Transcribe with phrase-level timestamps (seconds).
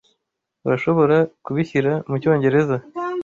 [0.65, 2.75] Urashobora kubishyira mucyongereza?